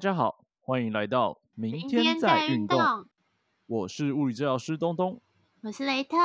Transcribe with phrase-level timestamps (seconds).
[0.00, 2.78] 大家好，欢迎来到明明天天再再运动。
[2.78, 3.06] 运动，
[3.66, 5.20] 我是物理治疗师东东。
[5.60, 6.16] 我是雷特。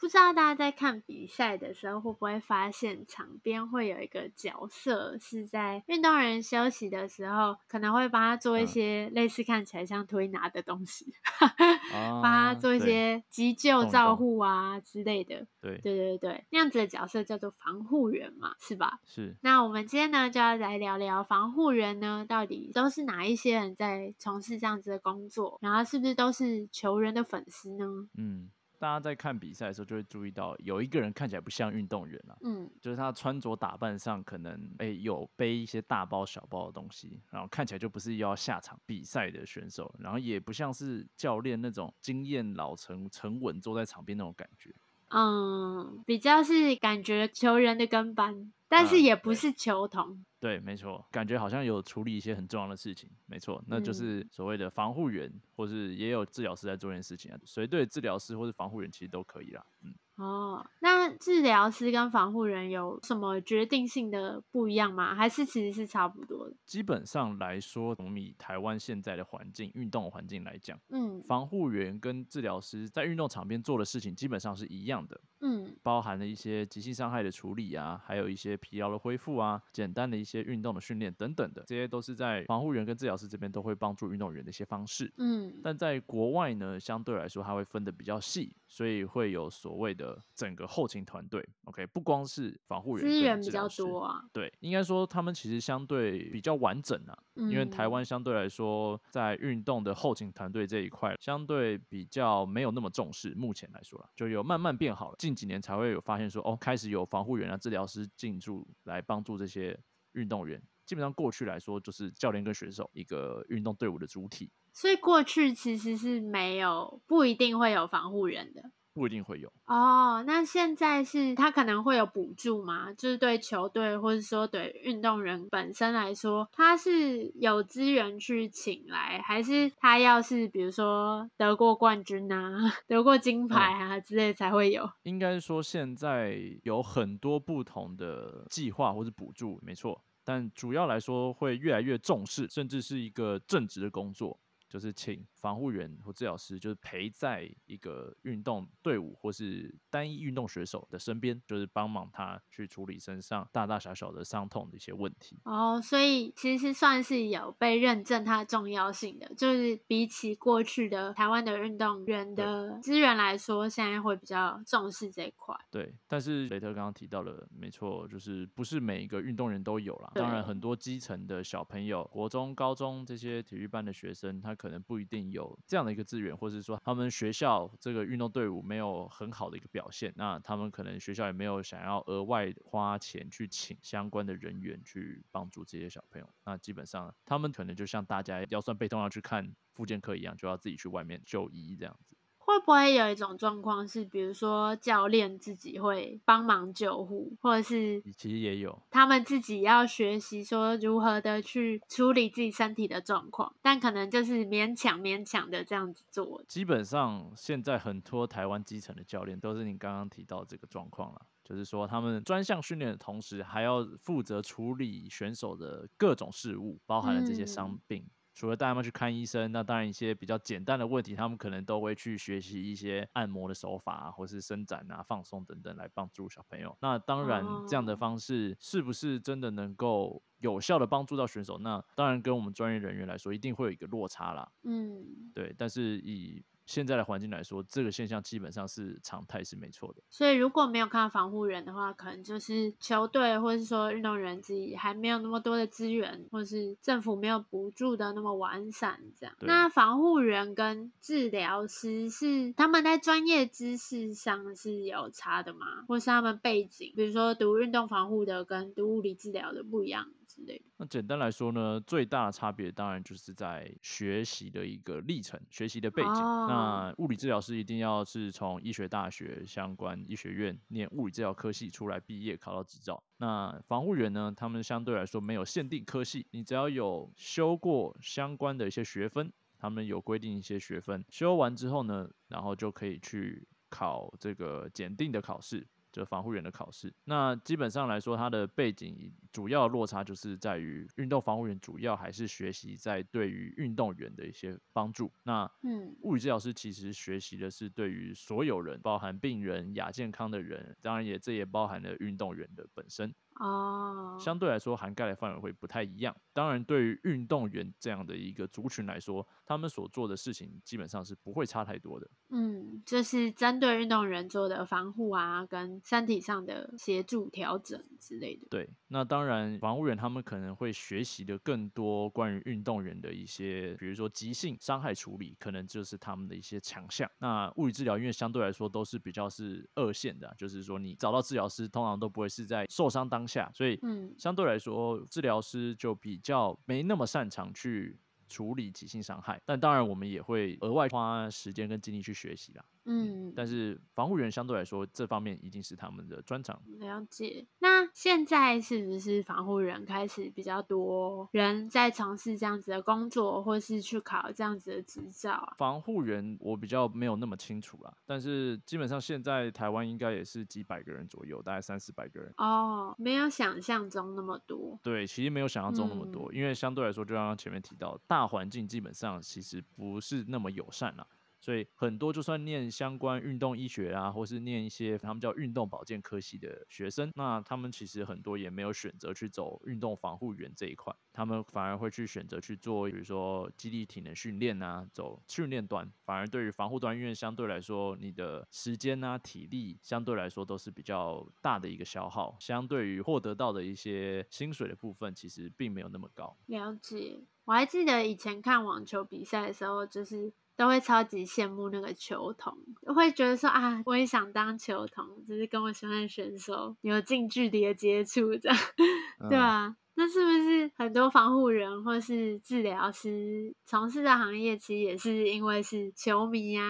[0.00, 11.12] 不知道大家在看比赛的时候，会不会发现场边会有一个角色是在运动员休息的时候，可能会帮他做一嗯些类似看起来像推拿的东西，
[11.92, 15.46] 啊帮他做一些急救照护啊之类的。
[15.60, 19.00] 对，对对对，那样子的角色叫做防护员嘛，是吧？
[19.04, 28.08] 是那我们今天呢，就要来聊聊防护员呢，到底都是哪一些人在从事这样子的工作，然后是不是都是球员的粉丝呢？
[28.16, 44.74] 嗯，大家在看比赛的时候就会注意到，有一个人看起来不像运动员啊，嗯，就是他穿着打扮上可能哎、有背一些大包小包的东西，然后看起来就不是要下场比赛的选手，然后也不像是教练那种经验老成沉稳坐在场边那种感觉。
[45.10, 50.24] 嗯，比较是感觉球员的跟班，但是也不是球童。
[50.40, 57.38] 对，没错，感觉好像有处理一些很重要的事情，没错，那就是嗯所谓的防护员，或是也有治疗师在做这件事情啊。
[57.44, 59.66] 随队治疗师或是防护员其实都可以啦。
[59.82, 65.12] 嗯，哦，那治疗师跟防护人有什么决定性的不一样吗？
[65.12, 66.54] 还是其实是差不多的？
[66.64, 85.12] 基本上来说，我们以台湾现在的环境、运动环境来讲，嗯防护员跟治疗师在运动场边做的事情基本上是一样的，嗯包含了一些急性伤害的处理啊，还有一些疲劳的恢复啊，简单的一些运动的训练等等的，这些都是在防护员跟治疗师这边都会帮助运动员的一些方式。
[85.16, 91.46] 嗯但在国外呢，相对来说它会分的比较细，所以会有所谓的整个后勤团队。
[91.64, 94.24] OK，不光是防护员资源比较多啊。
[94.32, 103.34] 对，应该说他们其实相对比较完整啊，因为台嗯湾相对来说在运动的后勤团队这一块，相对比较没有那么重视。
[103.34, 108.38] 目前来说了，就有慢慢变好了，近几年才会有发现说，哦，开始有防护员啊、治疗师进
[108.84, 109.78] 来帮助这些
[110.12, 110.62] 运动员。
[110.86, 118.72] 基本上过去来说，就是教练跟选手一个运动队伍的主体，所以过去其实是没有，不一定会有防护人的。
[118.98, 119.50] 不一定会有。
[119.66, 122.92] 哦，那现在是他可能会有补助吗？
[122.94, 134.90] 就是对球队或者说对运动员本身来说，他是有资源去请来，还是他要是比如说得过冠军啊、 得过金牌啊之类才会有？
[135.04, 144.38] 应该说现在有很多不同的计划或是补助，没错，但主要来说会越来越重视，甚至是一个正职的工作，
[144.68, 155.38] 就是请防护员或治疗师，就是陪在一个运动队伍或是单一运动选手的身边，就是帮忙他去处理身上大大小小的伤痛的一些问题。
[155.44, 165.54] 哦，所以其实算是有被认证它的重要性的，就是比起过去的台湾的运动员的资源来说，现在会比较重视这一块。
[165.70, 170.10] 对，但是雷特刚刚提到了，没错，就是不是每一个运动员都有啦。
[170.14, 186.28] 当然，很多基层的小朋友，国中、高中这些体育班的学生，他可能不一定有这样的一个资源，或者说他们学校这个运动队伍没有很好的一个表现，那他们可能学校也没有想要额外花钱去请相关的人员去帮助这些小朋友。
[186.44, 192.17] 那基本上，他们可能就像大家腰酸背痛要去看复健科一样，就要自己去外面就医这样子。
[192.48, 206.42] 会不会有一种状况是，比如说教练自己会帮忙救护，或者是其实也有，他们自己要学习说如何的去处理自己身体的状况，但可能就是勉强勉强的这样子做。
[206.48, 218.06] 基本上现在很多台湾基层的教练都是你刚刚提到这个状况了，就是说他们专项训练的同时，还要负责处理选手的各种事务，包含了这些伤嗯病。
[218.38, 226.76] 除了带他们去看医生，那当然一些比较简单的问题，他们可能都会去学习一些按摩的手法啊，或是伸展啊、放松等等，来帮助小朋友。
[226.80, 231.58] 那当然，这样的哦方式是不是真的能够有效的帮助到选手？
[231.58, 234.48] 那当然跟我们专业人员来说，一定会有一个落差啦。
[234.62, 235.04] 嗯，
[235.34, 240.02] 对，但是以现在的环境来说，这个现象基本上是常态，是没错的。
[240.10, 249.34] 所以如果没有看到防护人的话，可能就是球队或是说运动员自己还没有那么多的资源，或是政府没有补助的那么完善，这样。
[249.40, 255.86] 那防护员跟治疗师是他们在专业知识上是有差的吗？
[255.88, 260.64] 或是他们背景，比如说读运动防护的跟读物理治疗的不一样之类的？
[260.76, 266.10] 那简单来说呢，最大的差别当然就是在学习的一个历程、学习的背景。
[266.10, 273.02] 哦那物理治疗师一定要是从医学大学相关医学院念物理治疗科系出来毕业，考到执照。
[273.18, 285.66] 那防护员呢，他们相对来说没有限定科系，你只要有修过相关的一些学分，他们有规定一些学分，修完之后呢，然后就可以去考这个检定的考试。
[285.92, 286.92] 就防护员的考试。
[287.04, 295.12] 那基本上来说，它的背景主要落差就是在于运动防护员主要还是学习在对于运动员的一些帮助。
[295.22, 303.14] 那嗯物理治疗师其实学习的是对于所有人，包含病人、亚健康的人，当然也这也包含了运动员的本身。
[303.38, 306.14] 哦，相对来说，涵盖的范围会不太一样。
[306.32, 312.08] 当然，对于运动员这样的一个族群来说，他们所做的事情基本上是不会差太多的。
[312.30, 318.46] 嗯，就是针对运动员做的防护啊，跟身体上的协助调整之类的。
[318.50, 327.10] 对，那当然，防护员他们可能会学习的更多关于运动员的一些，比如说急性伤害处理，可能就是他们的一些强项。
[327.18, 337.98] 那物理治疗因为相对来说都是比较是二线的啊、就是说你找到治疗师，通常都不会是在受伤当下，所以嗯相对来说，治疗师就比较没那么擅长去
[338.28, 339.40] 处理急性伤害。
[339.46, 342.64] 但当然，我们也会额外花时间跟精力去学习啦。
[342.90, 346.58] 嗯，但是防护员相对来说，这方面一定是他们的专长。
[346.78, 347.46] 了解。
[347.58, 355.54] 那现在是不是防护人开始比较多人在从事这样子的工作，或是去考这样子的执照啊？
[355.58, 362.32] 防护员我比较没有那么清楚啦，但是基本上现在台湾应该也是几百个人左右，大概三四百个人。
[362.38, 364.78] 哦，没有想象中那么多。
[364.82, 371.06] 对，其实没有想象中那么多，因为相对来说，就像刚刚前面提到，大环境基本上其实不是那么友善啦。
[371.40, 396.36] 所以很多就算念相关运动医学啊，或是念一些他们叫运动保健科系的学生，那他们其实很多也没有选择去走运动防护员这一块，他们反而会去选择去做，比如说肌力体能训练啊，走训练端，反而对于防护端，因为相对来说你的时间啊、体力相对来说都是比较大的一个消耗，相对于获得到的一些薪水的部分，其实并没有那么高。
[396.46, 402.52] 了解，我还记得以前看网球比赛的时候，就是都会超级羡慕那个球童，
[402.92, 408.58] 会觉得说啊，我也想当球童，就是跟我喜欢的选手有近距离的接触，这样，
[409.30, 409.76] 对嗯啊。
[410.00, 416.64] 那是不是很多防护人或是治疗师从事的行业，其实也是因为是球迷啊，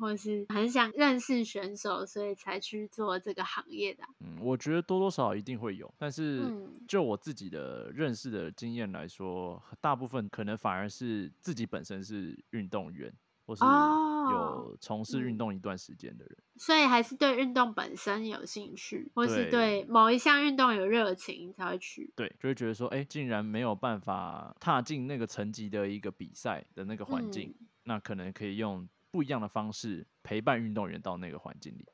[0.00, 13.14] 或是很想认识选手，所以才去做这个行业的啊、嗯，我觉得多多少少一定会有，但是嗯就我自己的认识的经验来说，大部分可能反而是自己本身是运动员，
[13.46, 16.36] 或是哦有从事运嗯动一段时间的人。
[16.56, 22.12] 所以还是对运动本身有兴趣，或是对对某一项运动有热情才会去。
[22.14, 31.84] 对，就会觉得说，哎、竟然没有办法踏进那个层级的一个比赛的那个环境，嗯那可能可以用不一样的方式陪伴运动员到那个环境里。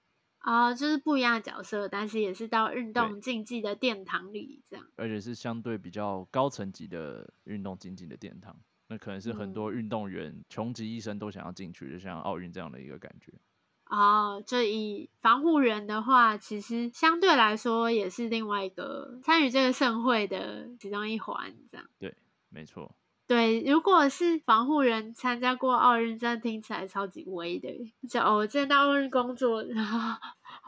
[0.42, 4.86] 哦，就是不一样的角色，但是也是到运动竞技的殿堂里这样。
[4.96, 8.54] 而且是相对比较高层级的运动竞技的殿堂，
[8.88, 13.32] 那可能是很多嗯运动员穷极一生都想要进去，就像奥运这样的一个感觉。
[13.90, 21.86] 哦，就以防护人的话，其实相对来说也是另外一个参与这个盛会的其中一环，这样。
[21.98, 22.14] 对
[22.50, 22.94] 没错，
[23.26, 27.92] 对，如果是防护人参加过奥运，这样听起来超级威的耶。
[28.06, 30.18] 就哦，我之前在奥运工作，然后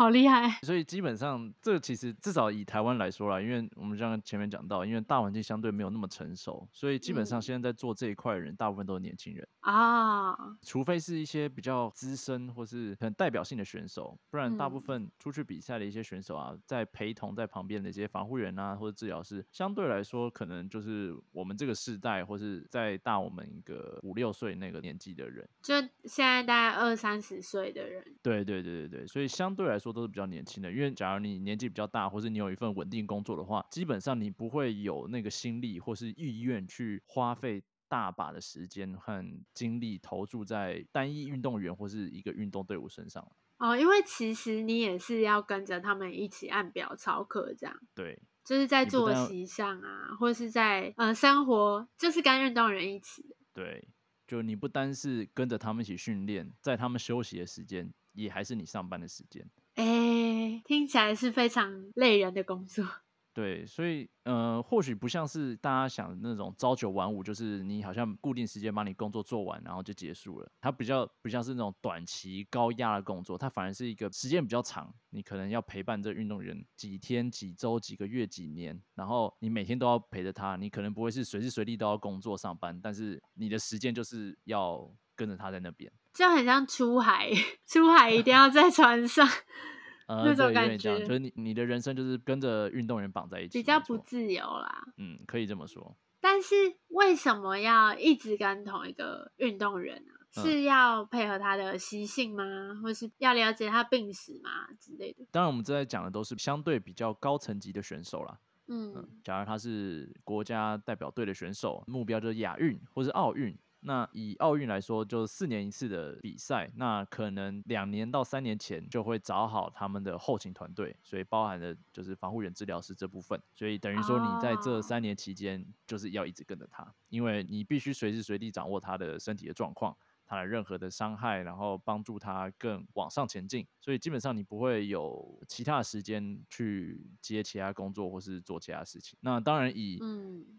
[0.00, 0.48] 好厉害。
[0.62, 9.46] 所以基本上这个其实至少以台湾来说啦，因为我们像前面讲到，因为大环境相对没有那么成熟，所以基本上嗯现在在做这一块的人，大部分都是年轻人。
[9.60, 25.46] 啊，除非是一些比较资深或是很代表性的选手，不然大部嗯分出去比赛的一些选手啊，在陪同在旁边的一些防护员啊或者治疗师，相对来说可能就是我们这个世代或是在大我们一个五六岁那个年纪的人。
[25.60, 43.26] 就现在大概二三十岁的人，对对对对对，所以相对来说都是比较年轻的，因为假如你年纪比较大，或是你有一份稳定工作的话，基本上你不会有那个心力或是意愿去花费大把的时间和精力投注在单一运动员或是一个运动队伍身上。
[43.58, 53.36] 哦，因为其实你也是要跟着他们一起按表操课，这样对就是在作息上啊，或是在呃生活，就是跟运动员一起。
[53.52, 53.86] 对，
[54.26, 59.46] 就你不单是跟着他们一起训练，在他们休息的时间，也还是你上班的时间。
[59.74, 62.84] 哎，听起来是非常累人的工作。
[63.32, 70.50] 对，所以呃，或许不像是大家想的那种朝九晚五，就是你好像固定时间把你工作做完，然后就结束了。
[70.60, 85.92] 它比较不像是那种短期高压的工作，它反而是一个时间比较长，你可能要陪伴这运动员几天、几周、几个月、几年，然后你每天都要陪着他，你可能不会是随时随地都要工作上班，但是你的时间就是要跟着他在那边。
[86.14, 87.30] 就很像出海，
[87.68, 89.28] 出海一定要在船上，
[90.08, 94.84] 呃， 那种感觉就是你你的人生就是跟着运动员绑在一起，比较不自由啦。
[94.96, 95.94] 嗯，可以这么说。
[96.22, 96.54] 但是
[96.88, 102.44] 为什么要一直跟同一个运动员呢、是要配合他的习性吗？
[102.82, 105.26] 或是要了解他病史吗之类的？
[105.30, 108.38] 当然，我们正在讲的都是相对比较高层级的选手啦。
[108.66, 113.56] 嗯，假如他是国家代表队的选手，目标就是亚运或是奥运。
[113.82, 123.40] 那以奥运来说，就是四年一次的比赛，那可能两年到三年前就会找好他们的后勤团队，所以包含的就是防护员、治疗师这部分。
[123.54, 129.96] 所以等于说，你在这三年期间就是要一直跟着他，因为你必须随时随地掌握他的身体的状况。
[130.30, 139.18] 他的任何的伤害，然后帮助他更往上前进，所以基本上你不会有其他的时间去接其他工作或是做其他事情。
[139.22, 139.98] 那当然以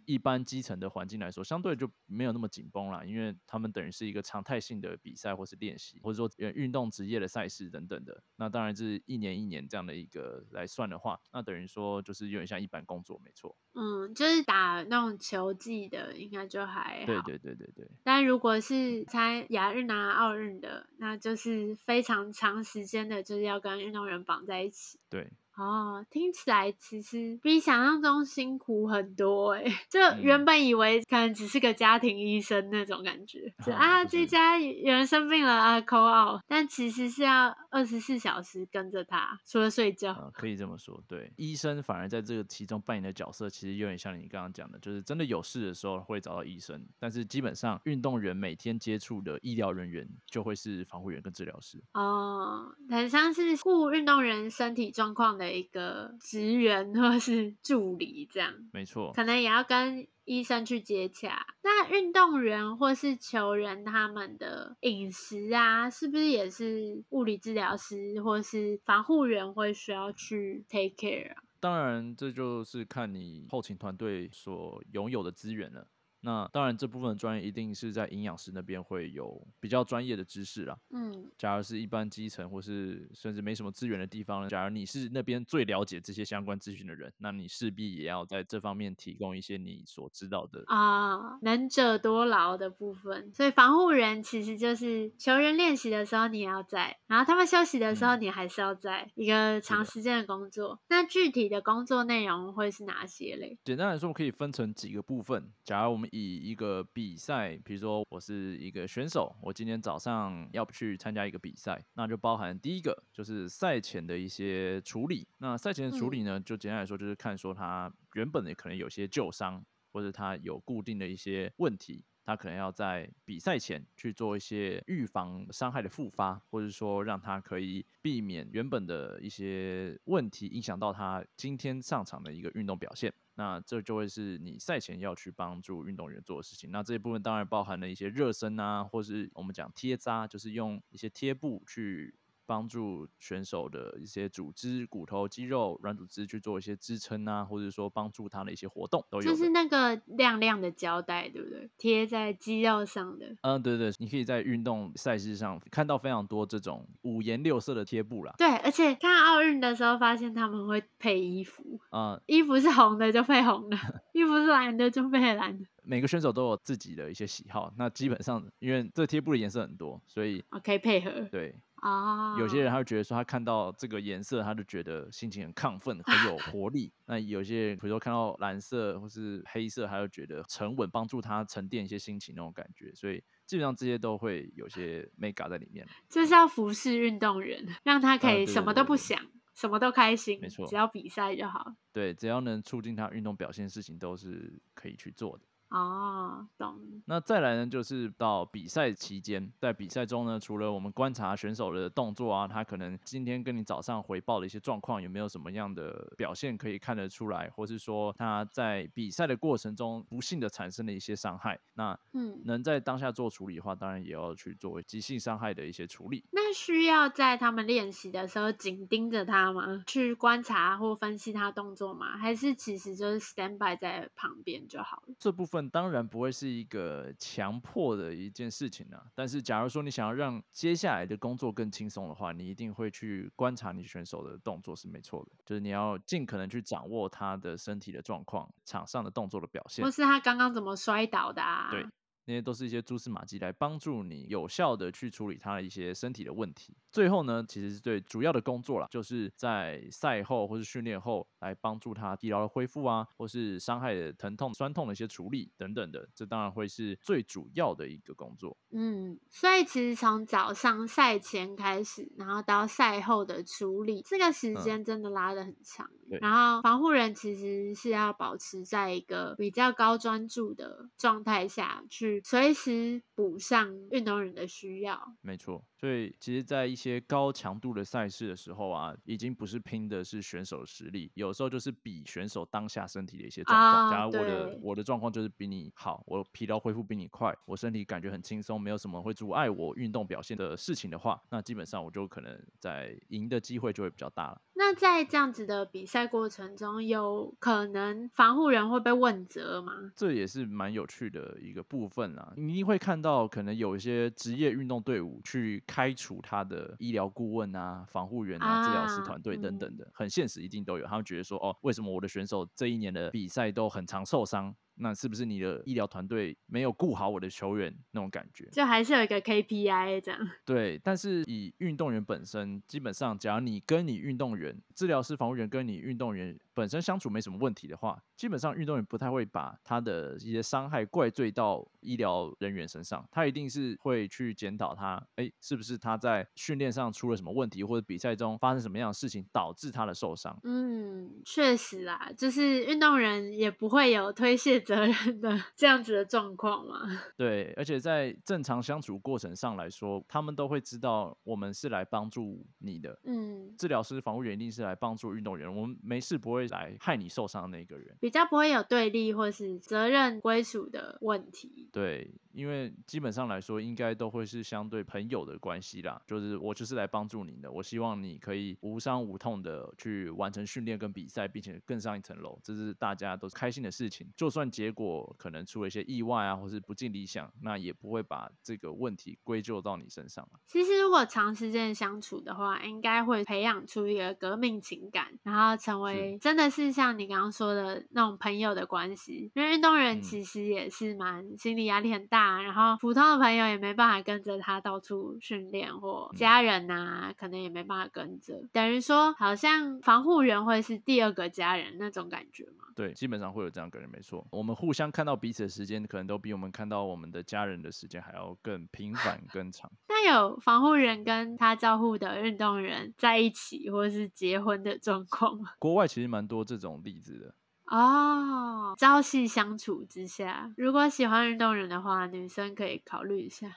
[0.03, 8.21] 一般基层的环境来说，相对就没有那么紧绷了，因为他们等于是一个常态性的比赛或是练习，或者说运动职业的赛事等等的。
[8.35, 13.57] 那当然是一年一年这样的一个来算的话，那等于说就是有点像一般工作，没错。
[13.73, 17.05] 嗯，就是打那种球技的，应该就还好。
[17.05, 17.87] 对对对对对。
[18.03, 24.99] 但如果是参亚运啊、奥运的，那就是非常长时间的，就是要跟运动员绑在一起。
[25.09, 25.31] 对。
[25.57, 29.63] 哦，听起来其实比想象中辛苦很多哎！
[29.89, 40.31] 就原本以为可能只是个家庭医生那种感觉，就啊，这家有人生病了啊，call out，但其实是要二十四小时跟着他，除了睡觉。
[40.33, 51.77] 可以这么说，对，医生反而在这个其中扮演的角色，其实有点像你刚刚讲的，就是真的有事的时候会找到医生，但是基本上运动员每天接触的医疗人员就会是防护员跟治疗师。
[51.93, 55.40] 哦，很像是顾运动员身体状况。
[55.41, 61.45] 的一个职员或是助理这样，没错，可能也要跟医生去接洽。
[61.63, 71.43] 那运动员或是球员他们的饮食啊，是不是也是物理治疗师或是防护员会需要去 take care 啊？
[71.59, 75.87] 当然，这就是看你后勤团队所拥有的资源了。
[76.21, 80.77] 那当然，这部分专业一定是在营养师那边会有比较专业的知识啦。
[80.91, 93.31] 嗯，假如是一般基层或是甚至没什么资源的地方呢，假如你是那边最了解这些相关资讯的人，那你势必也要在这方面提供一些你所知道的啊，能者多劳的部分。
[93.33, 100.79] 所以防护人其实就是球员练习的时候你也要在，然后他们休息的时候你还是要在一个长时间的工作。
[100.89, 103.57] 那具体的工作内容会是哪些嘞？
[103.63, 105.51] 简单来说，我可以分成几个部分。
[105.63, 115.27] 假如我们以一个比赛，比如说我是一个选手，我今天早上要去参加一个比赛，那就包含第一个就是赛前的一些处理。
[115.39, 133.13] 那赛前的处理呢，就简单来说就是看说他原本的可能有些旧伤，或者他有固定的一些问题，他可能要在比赛前去做一些预防伤害的复发，或者说让他可以避免原本的一些问题影响到他今天上场的一个运动表现。
[133.41, 136.69] 那这就会是你赛前要去帮助运动员做的事情。
[136.69, 142.13] 那这一部分当然包含了一些热身啊，或是我们讲贴扎，就是用一些贴布去。
[142.51, 149.23] 帮助选手的一些组织、骨头、肌肉、软组织去做一些支撑啊，或者说帮助他的一些活动都有。
[149.23, 151.69] 就是那个亮亮的胶带，对不对？
[151.77, 153.33] 贴在肌肉上的。
[153.43, 158.35] 嗯，对对，你可以在运动赛事上看到非常多这种五颜六色的贴布啦。
[158.37, 161.79] 对，而且看奥运的时候，发现他们会配衣服。
[161.93, 163.77] 嗯， 衣服是红的就配红的，
[164.11, 165.65] 衣服是蓝的就配蓝的。
[165.83, 171.09] 每个选手都有自己的一些喜好，那基本上因为这贴布的颜色很多，所以可以配合。
[171.31, 171.55] 对。
[171.81, 176.93] 啊，有些人他会觉得说，他看到这个颜色，他就觉得心情很亢奋，很有 活力。
[177.05, 182.93] 那有些人，比如说看到蓝色或是黑色，他就觉得沉稳，帮助他沉淀一些心情那种感觉。
[182.93, 185.87] 所以基本上这些都会有些 mega 在里面。
[186.07, 189.19] 就是要服侍运动员，让他可以什么都不想，
[189.55, 191.73] 什么都开心，没错，只要比赛就好。
[191.91, 195.45] 对，只要能促进他运动表现，事情都是可以去做的。
[195.71, 196.77] 哦，懂。
[197.05, 216.25] 那再来呢，就是到比赛期间，在比赛中呢，除了我们观察选手的动作啊，他可能今天跟你早上回报的一些状况，有没有什么样的表现可以看得出来，或是说他在比赛的过程中不幸的产生了一些伤害，那嗯，能在当下做处理的话，当然也要去作为急性伤害的一些处理。
[216.31, 219.81] 那需要在他们练习的时候紧盯着他吗？
[219.87, 222.17] 去观察或分析他动作吗？
[222.17, 225.15] 还是其实就是 stand by 在旁边就好了？
[225.17, 225.60] 这部分。
[225.69, 229.03] 当然不会是一个强迫的一件事情啊。
[229.15, 235.31] 但是，假如说你想要让接下来的工作更轻松的话，你一定会去观察你选手的动作是没错的。
[235.45, 241.69] 就是你要尽可能去掌握他的身体的状况、场上的动作的表现，或是他刚刚怎么摔倒的啊？
[241.71, 241.85] 对。
[242.25, 246.75] 那些都是一些蛛丝马迹来帮助你有效的去处理他的一些身体的问题。
[246.91, 258.57] 最后呢，其实是对主要的工作啦，就是在赛后或是训练后来帮助他疲劳的恢复啊，或是伤害的疼痛、酸痛的一些处理等等的，这当然会是最主要的一个工作。
[258.71, 265.89] 嗯，所以其实从早上赛前开始，然后到赛后的处理，这个时间真的拉的很长。
[266.19, 275.15] 然后防护人其实是要保持在一个比较高专注的状态下去，随时补上运动员的需要。
[275.23, 275.65] 没错。
[275.81, 283.91] 所以，其实，在一些高强度的赛事的时候啊，已经不是拼的是选手实力，有时候就是比选手当下身体的一些状况。
[283.91, 294.39] 假如我的我的状况就是比你好，我疲劳恢复比你快，我身体感觉很轻松，没有什么会阻碍我运动表现的事情的话，那基本上我就可能在赢的机会就会比较大了。
[294.53, 299.91] 那在这样子的比赛过程中，有可能防护人会被问责吗？
[299.95, 302.33] 这也是蛮有趣的一个部分啊。
[302.37, 310.85] 你一定会看到，可能有一些职业运动队伍去开除他的医疗顾问啊、防护员啊、治疗师团队等等的，很现实，一定都有。
[310.85, 314.53] 他们觉得说，哦，为什么我的选手这一年的比赛都很常受伤？
[314.81, 318.45] 那是不是你的医疗团队没有顾好我的球员那种感觉？
[318.51, 320.29] 就还是有一个 KPI 这样。
[320.43, 340.35] 对，但是以运动员本身，基本上，只要你跟你运动员、治疗师、防护员跟你运动员本身相处没什么问题的话，基本上运动员不太会把他的一些伤害怪罪到医疗人员身上，他一定是会去检讨他，哎，是不是他在训练上出了什么问题，或者比赛中发生什么样的事情导致他的受伤？
[340.43, 344.59] 嗯，确实啦，就是运动员也不会有推卸。
[344.70, 346.81] 责任的 这样子的状况吗？
[347.17, 352.99] 对，而且在正常相处过程上来说，他们都会知道我们是来帮助你的。
[353.03, 361.69] 嗯，治疗师、防护员一定是来帮助运动员，我们没事不会来害你受伤的那个人，比较不会有对立或是责任归属的问题。
[361.71, 362.11] 对。
[362.33, 366.01] 因为基本上来说，应该都会是相对朋友的关系啦。
[366.07, 374.09] 就是我就是来帮助你的，我希望你可以无伤无痛的去完成训练跟比赛，并且更上一层楼，这是大家都开心的事情。
[374.15, 389.31] 就算结果可能出了一些意外啊，或是不尽理想，那也不会把这个问题归咎到你身上其实如果长时间相处的话，应该会培养出一个革命情感，然后成为真的是像你刚刚说的那种朋友的关系。
[389.33, 392.41] 因为运动员其实也是蛮心理压力很大。
[392.41, 398.41] 然后普通的朋友也没办法跟着他到处训练，或家人呐，可能也没办法跟着。
[398.51, 402.65] 等于说，好像防护员会是第二个家人那种感觉嘛？
[402.75, 404.25] 对，基本上会有这样感觉，没错。
[404.31, 409.71] 我们互相看到彼此的时间，可能都比我们看到我们的家人的时间还要更频繁、 更长。
[409.87, 415.51] 那有防护人跟他照护的运动员在一起，或者是结婚的状况吗？
[415.59, 417.35] 国外其实蛮多这种例子的。
[417.67, 423.49] 哦，朝夕相处之下，如果喜欢运动人的话，女生可以考虑一下。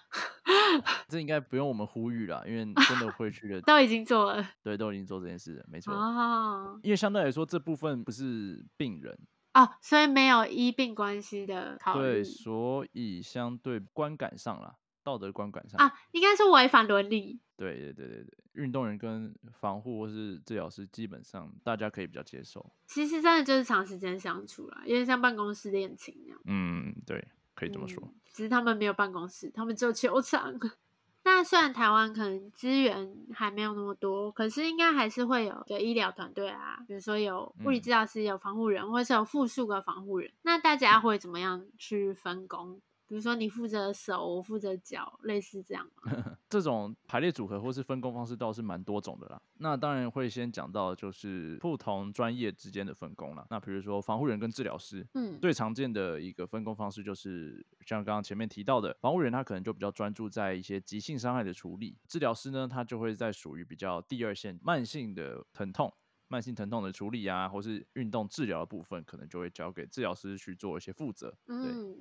[1.09, 5.93] 这应该不用我们呼吁了，因为 真的会去的都已经做了，对，都已经做这件事了，没错。
[5.93, 9.19] 哦，因为相对来说，这部分不是病人
[9.55, 12.01] 哦，所以没有医病关系的考虑。
[12.01, 17.41] 对，所以相对观感上啦，道德观感上啊，应该是违反伦理。
[17.57, 22.69] 对对对对对，运动员跟防护或是治疗师，基本上大家可以比较接受。
[22.87, 26.41] 其实真的就是长时间相处啦，有点像办公室恋情那样。
[26.47, 28.03] 嗯，对，可以这么说。
[28.33, 30.53] 只是他们没有办公室，他们只有球场。
[31.37, 40.31] 那虽然台湾可能资源还没有那么多，可是应该还是会有个医疗团队啊，比如说有物理治疗师、有防护人，或者是有复数个防护人。
[40.43, 42.81] 那大家会怎么样去分工？
[43.15, 46.37] 比如说你负责手，我负责脚，类似这样吗？
[46.51, 49.41] 这种排列组合或是分工方式倒是蛮多种的啦。
[49.59, 53.47] 那当然会先讲到就是不同专业之间的分工了。
[53.51, 65.95] 那比如说防护人跟治疗师，嗯，最常见的一个分工方式就是像刚刚前面提到的，防护人他可能就比较专注在一些急性伤害的处理，治疗师呢他就会在属于比较第二线慢性的疼痛。
[66.35, 71.33] 慢性疼痛的处理啊，或是运动治疗的部分，可能就会交给治疗师去做一些负责。
[71.47, 71.57] 对，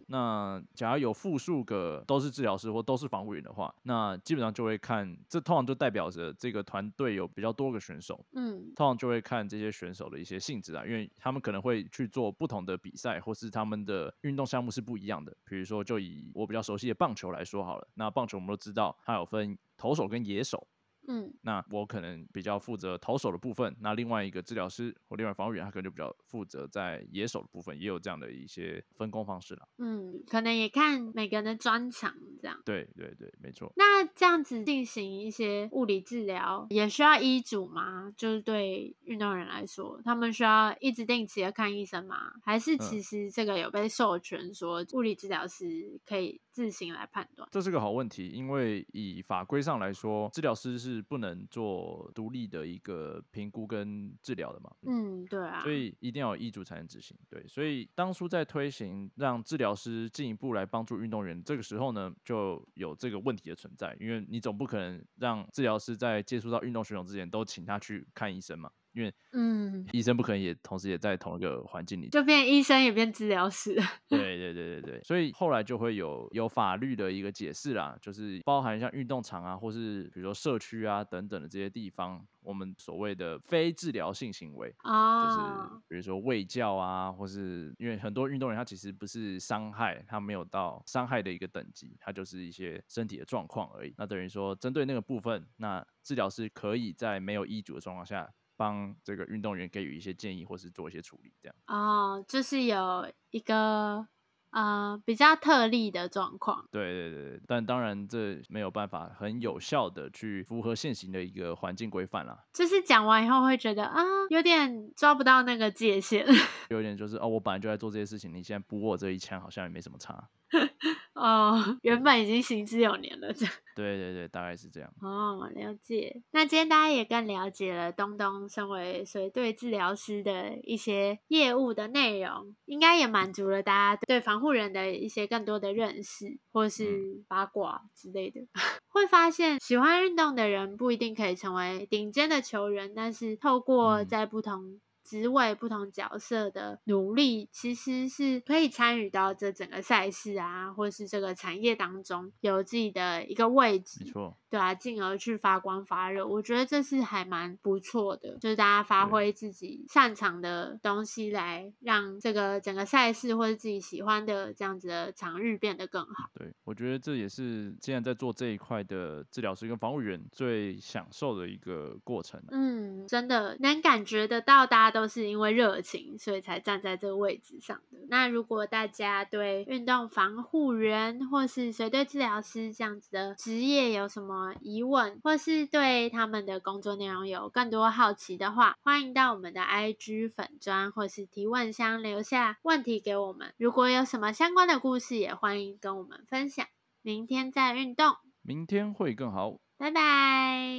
[0.08, 8.26] 那假如有复数个都是治疗师或都是防护员的话，那基本上就会看，这通常就代表着这个团队有比较多个选手。
[8.34, 15.32] 嗯，通常就会看这些选手的一些性质啊，因为他们可能会去做不同的比赛，或是他们的运动项目是不一样的。
[15.46, 20.68] 比如说，就以我比较熟悉的棒球来说好了，那棒球我们都知道，它有分投手跟野手。
[21.08, 29.68] 嗯，那我可能比较负责投手的部分，那另外一个治疗师或另外防务员，他可能就比较负责在野手的部分，也有这样的一些分工方式了。
[29.78, 32.62] 嗯，可能也看每个人的专长这样。
[32.66, 33.72] 对对对，没错。
[33.76, 38.14] 那这样子进行一些物理治疗，也需要医嘱吗？
[38.16, 42.34] 就是对运动员来说，他们需要一直定期的看医生吗？
[42.44, 47.50] 还是其实这个有被授权说物理治疗师可以自行来判断？
[47.52, 54.72] 这是个好问题，因为以法规上来说，治疗师是不能做独立的一个评估跟治疗的嘛。
[54.84, 55.64] 嗯，对啊。
[55.64, 57.18] 所以一定要有医嘱才能执行。
[57.28, 68.70] 对，所以当初在推行让治疗师进一步来帮助运动员，这个时候呢，就有这个问题的存在，因为你总不可能让治疗师在接触到运动选手之前都请他去看医生嘛。
[68.94, 73.76] 因为嗯，医生不可能也同时也在同一个环境里，就变医生也变治疗师。
[74.08, 93.94] 对对对对对，所以后来就会有有法律的一个解释啦，就是包含像运动场啊，或是比如说社区啊等等的这些地方，我们所谓的非治疗性行为啊，就是比如说喂教啊，或是因为很多运动员他其实不是伤害，他没有到伤害的一个等级，他就是一些身体的状况而已。
[93.98, 98.30] 那等于说针对那个部分，那治疗师可以在没有医嘱的状况下。
[98.56, 104.08] 帮这个运动员给予一些建议，或是做一些处理，这样哦，就是有一个
[104.52, 106.68] 呃比较特例的状况。
[106.72, 112.46] 对对对，但当然这没有办法很有效的去符合现行的一个环境规范啦。
[112.54, 116.26] 就是讲完以后会觉得啊，有点抓不到那个界限，
[116.70, 120.30] 有点就是哦，我本来就在做这些事情，你现在补我这一枪，好像也没什么差。
[121.14, 123.46] 哦， 原本已经行之有年了，这
[123.76, 124.92] 对对对，大概是这样。
[125.02, 126.22] 哦，了解。
[126.32, 138.42] 那今天大家也更了解了东东身为水队治疗师的一些业务的内容，应该也满足了大家对防护人的一些更多的认识，或是八卦之类的。
[138.88, 144.80] 会发现，喜欢运动的人不一定可以成为顶尖的球员，但是透过在不同。
[145.04, 154.04] 职位不同角色的努力，其实是可以参与到这整个赛事啊，或是这个产业当中，有自己的一个位置。
[154.06, 154.38] 没错。
[154.50, 166.30] 对啊，进而去发光发热，我觉得这是还蛮不错的，就是大家发挥自己擅长的东西，来让这个整个赛事或者自己喜欢的这样子的场域变得更好。
[166.36, 172.40] 对，我觉得这也是既然在做这一块的治疗师跟防护员最享受的一个过程。
[172.52, 177.98] 嗯，真的能感觉得到，大家都是因为热情，所以才站在这个位置上的。
[178.08, 184.54] 那如果大家对运动防护员或是随队治疗师这样子的职业有什么？
[184.62, 193.54] 疑问，或是对他们的工作内容有更多好奇的话，欢迎到我们的 IG 粉砖或是提问箱留下问题给我们。
[193.58, 196.66] 如果有什么相关的故事，也欢迎跟我们分享。
[197.02, 199.58] 明天再运动，明天会更好。
[199.78, 200.70] 拜拜，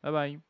[0.00, 0.40] 拜拜。